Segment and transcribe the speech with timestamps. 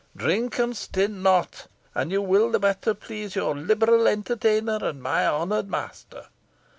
[0.17, 5.27] Drink and stint not, and you will the better please your liberal entertainer and my
[5.27, 6.25] honoured master."